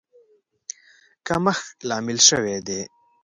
[1.27, 2.81] کمښت لامل شوی دی.